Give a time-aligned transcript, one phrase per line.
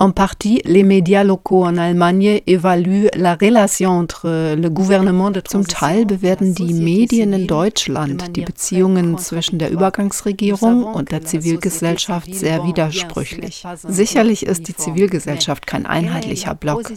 [0.00, 5.66] En partie, les médias locaux en Allemagne évaluent la relation entre le gouvernement de Zum
[5.66, 12.64] Teil bewerten die Medien in Deutschland die Beziehungen zwischen der Übergangsregierung und der Zivilgesellschaft sehr
[12.64, 13.64] widersprüchlich.
[13.88, 16.92] Sicherlich ist die Zivilgesellschaft kein einheitlicher Block.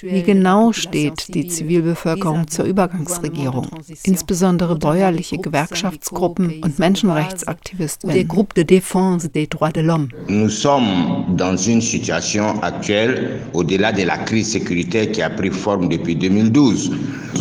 [0.00, 3.68] Wie genau steht die Zivilbevölkerung zur Übergangsregierung?
[4.04, 8.08] Insbesondere bäuerliche Gewerkschaftsgruppen und Menschenrechtsaktivisten.
[8.08, 10.08] Des groupes de défense des droits de l'homme.
[10.28, 15.50] Nous sommes dans une situation situation actuelle, au-delà de la crise sécuritaire qui a pris
[15.50, 16.90] forme depuis 2012.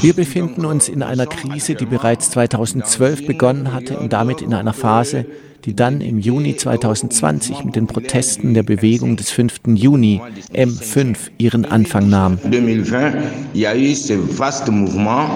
[0.02, 4.74] Wir befinden uns in einer Krise, die bereits 2012 begonnen hatte und damit in einer
[4.74, 5.26] Phase,
[5.66, 9.60] die dann im Juni 2020 mit den Protesten der Bewegung des 5.
[9.68, 10.22] Juni
[10.54, 12.40] M5 ihren Anfang nahm.
[12.42, 13.14] 2020,
[13.54, 15.30] il y a eu ce vaste mouvement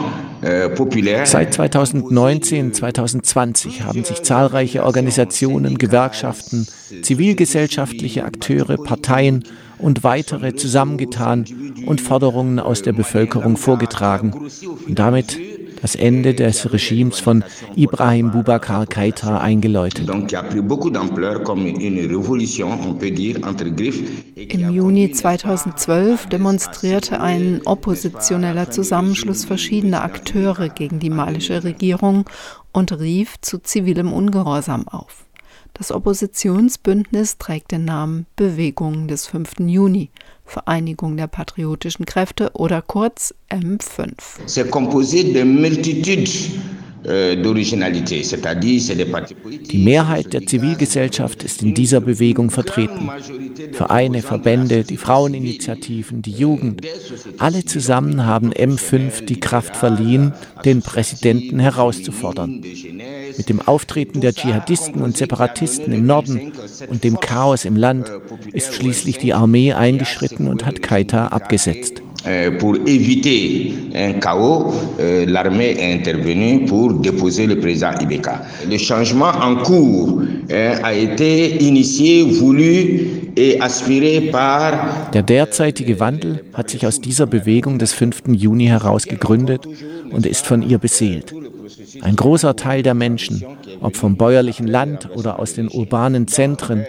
[1.23, 6.67] Seit 2019, 2020 haben sich zahlreiche Organisationen, Gewerkschaften,
[7.01, 9.45] zivilgesellschaftliche Akteure, Parteien
[9.83, 11.45] und weitere zusammengetan
[11.85, 14.33] und Forderungen aus der Bevölkerung vorgetragen
[14.87, 15.37] und damit
[15.81, 17.43] das Ende des Regimes von
[17.75, 20.09] Ibrahim Boubacar Keita eingeläutet.
[24.35, 32.29] Im Juni 2012 demonstrierte ein oppositioneller Zusammenschluss verschiedener Akteure gegen die malische Regierung
[32.71, 35.25] und rief zu zivilem Ungehorsam auf.
[35.75, 39.61] Das Oppositionsbündnis trägt den Namen Bewegung des 5.
[39.61, 40.11] Juni,
[40.45, 44.13] Vereinigung der patriotischen Kräfte oder kurz M5.
[44.45, 46.51] C'est composé de multitudes
[49.71, 53.09] Die Mehrheit der Zivilgesellschaft ist in dieser Bewegung vertreten.
[53.73, 56.85] Vereine, Verbände, die Fraueninitiativen, die Jugend,
[57.39, 62.61] alle zusammen haben M5 die Kraft verliehen, den Präsidenten herauszufordern.
[63.37, 66.53] Mit dem Auftreten der Dschihadisten und Separatisten im Norden
[66.87, 68.11] und dem Chaos im Land
[68.53, 72.02] ist schließlich die Armee eingeschritten und hat Keita abgesetzt.
[72.25, 78.43] Euh, pour éviter un chaos, euh, l'armée est intervenue pour déposer le président Ibeka.
[78.69, 83.19] Le changement en cours euh, a été initié, voulu.
[85.13, 88.21] Der derzeitige Wandel hat sich aus dieser Bewegung des 5.
[88.27, 89.67] Juni heraus gegründet
[90.11, 91.33] und ist von ihr beseelt.
[92.01, 93.43] Ein großer Teil der Menschen,
[93.81, 96.85] ob vom bäuerlichen Land oder aus den urbanen Zentren,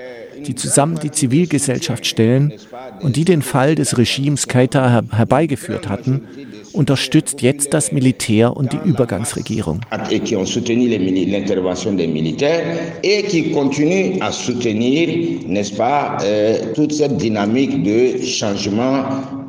[0.46, 2.52] die zusammen die Zivilgesellschaft stellen
[3.00, 6.26] und die den Fall des Regimes Keita her herbeigeführt hatten,
[6.72, 9.80] unterstützt jetzt das Militär und die Übergangsregierung.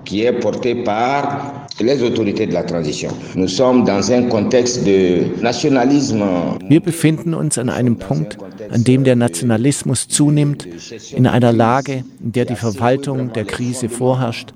[0.05, 3.09] qui est portée par les autorités de la transition.
[3.35, 6.23] Nous sommes dans un contexte de nationalisme.
[6.67, 8.37] Wir befinden uns an einem Punkt,
[8.71, 10.67] an dem der Nationalismus zunimmt,
[11.15, 14.53] in einer Lage, in der die Verwaltung der Krise vorherrscht,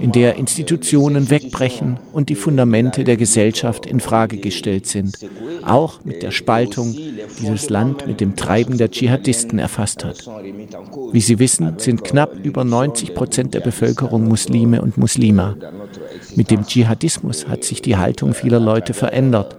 [0.00, 5.18] in der Institutionen wegbrechen und die Fundamente der Gesellschaft in Frage gestellt sind,
[5.64, 10.28] auch mit der Spaltung, die das Land mit dem Treiben der Dschihadisten erfasst hat.
[11.12, 15.56] Wie Sie wissen, sind knapp über 90 Prozent der Bevölkerung Muslime und Muslima.
[16.36, 19.56] Mit dem Dschihadismus hat sich die Haltung vieler Leute verändert.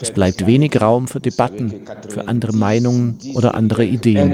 [0.00, 1.72] Es bleibt wenig Raum für Debatten,
[2.08, 4.32] für andere Meinungen oder andere Ideen.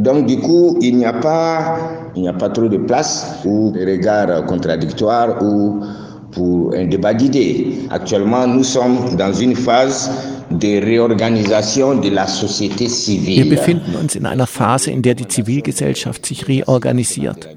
[0.00, 1.78] Donc du coup, il n'y a pas,
[2.14, 5.82] il n'y a pas trop de place pour des regards contradictoires ou
[6.30, 7.78] pour un débat d'idées.
[7.90, 10.10] Actuellement, nous sommes dans une phase
[10.50, 13.44] de réorganisation de la société civile.
[13.44, 17.48] Wir befinden uns in einer Phase, in der die Zivilgesellschaft sich reorganisiert.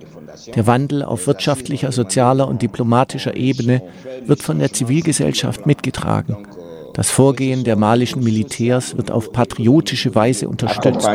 [0.55, 3.81] Der Wandel auf wirtschaftlicher, sozialer und diplomatischer Ebene
[4.25, 6.47] wird von der Zivilgesellschaft mitgetragen.
[6.93, 11.09] Das Vorgehen der malischen Militärs wird auf patriotische Weise unterstützt.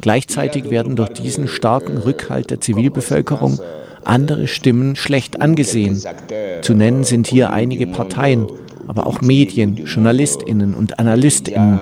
[0.00, 3.60] Gleichzeitig werden durch diesen starken Rückhalt der Zivilbevölkerung
[4.04, 6.00] andere Stimmen schlecht angesehen.
[6.62, 8.46] Zu nennen sind hier einige Parteien,
[8.86, 11.80] aber auch Medien, Journalistinnen und Analystinnen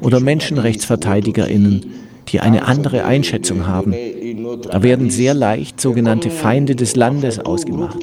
[0.00, 1.84] oder Menschenrechtsverteidigerinnen,
[2.28, 3.94] die eine andere Einschätzung haben.
[4.70, 7.98] Da werden sehr leicht sogenannte Feinde des Landes ausgemacht.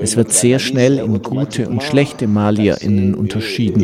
[0.00, 3.82] Es wird sehr schnell in gute und schlechte Malierinnen unterschieden.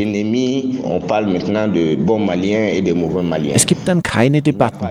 [3.54, 4.86] Es gibt dann keine Debatten.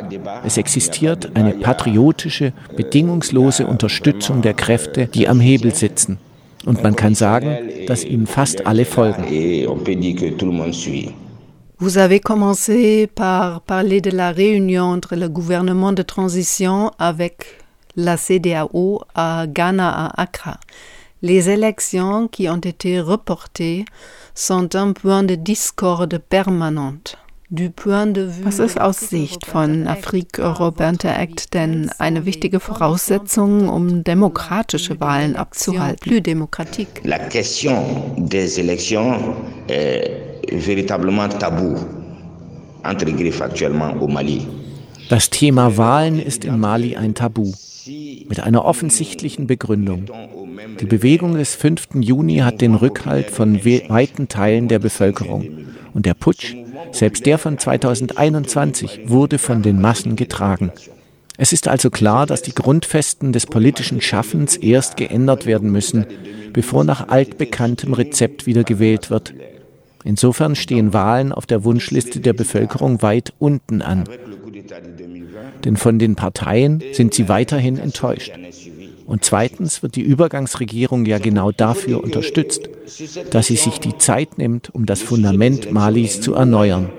[0.45, 6.17] Es existiert eine patriotische, bedingungslose Unterstützung der Kräfte, die am Hebel sitzen.
[6.65, 9.25] Und man kann sagen, dass ihnen fast alle folgen.
[11.77, 17.45] Vous avez commencé par parler de la réunion entre le gouvernement de transition avec
[17.95, 20.57] la CDAO à Ghana, à Accra.
[21.21, 23.85] Les élections qui ont été reportées
[24.33, 27.17] sont un point de discorde permanente.
[28.43, 35.35] Was ist aus Sicht von Afrique Europe Interact denn eine wichtige Voraussetzung, um demokratische Wahlen
[35.35, 36.09] abzuhalten?
[36.09, 37.01] Plus démocratique.
[37.03, 37.83] La question
[38.17, 39.35] des élections
[39.67, 40.11] est
[40.51, 41.75] véritablement tabou
[42.83, 44.45] entre griffes actuellement au Mali.
[45.09, 47.51] Das Thema Wahlen ist in Mali ein Tabu.
[48.27, 50.05] Mit einer offensichtlichen Begründung.
[50.79, 51.95] Die Bewegung des 5.
[51.95, 55.47] Juni hat den Rückhalt von weiten Teilen der Bevölkerung.
[55.93, 56.55] Und der Putsch,
[56.91, 60.71] selbst der von 2021, wurde von den Massen getragen.
[61.37, 66.05] Es ist also klar, dass die Grundfesten des politischen Schaffens erst geändert werden müssen,
[66.53, 69.33] bevor nach altbekanntem Rezept wieder gewählt wird.
[70.03, 74.05] Insofern stehen Wahlen auf der Wunschliste der Bevölkerung weit unten an.
[75.65, 78.31] Denn von den Parteien sind sie weiterhin enttäuscht.
[79.05, 82.69] Und zweitens wird die Übergangsregierung ja genau dafür unterstützt,
[83.29, 86.89] dass sie sich die Zeit nimmt, um das Fundament Malis zu erneuern.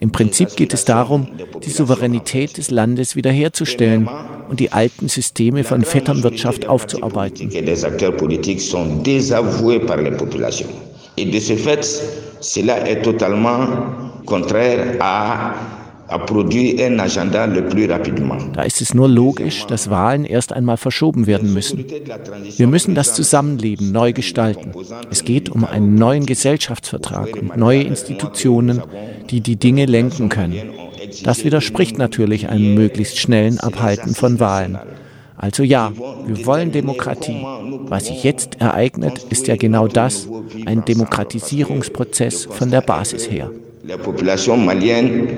[0.00, 1.28] Im Prinzip geht es darum,
[1.64, 4.08] die Souveränität des Landes wiederherzustellen
[4.48, 7.50] und die alten Systeme von Vetternwirtschaft aufzuarbeiten.
[11.20, 11.84] Et de ce fait,
[12.40, 13.66] cela est totalement
[14.24, 15.52] contraire à
[16.08, 16.24] da
[18.62, 21.84] ist es nur logisch, dass Wahlen erst einmal verschoben werden müssen.
[22.56, 24.72] Wir müssen das Zusammenleben neu gestalten.
[25.10, 28.82] Es geht um einen neuen Gesellschaftsvertrag und neue Institutionen,
[29.28, 30.70] die die Dinge lenken können.
[31.24, 34.78] Das widerspricht natürlich einem möglichst schnellen Abhalten von Wahlen.
[35.36, 35.92] Also ja,
[36.26, 37.44] wir wollen Demokratie.
[37.82, 40.26] Was sich jetzt ereignet, ist ja genau das,
[40.64, 43.50] ein Demokratisierungsprozess von der Basis her.
[43.84, 45.28] La population malienne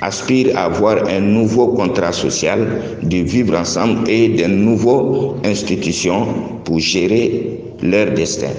[0.00, 2.66] aspirent à avoir un nouveau contrat social
[3.02, 6.26] de vivre ensemble et de nouvelles institutions
[6.64, 8.50] pour gérer leur destin.